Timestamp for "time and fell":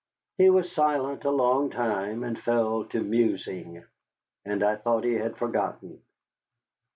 1.69-2.85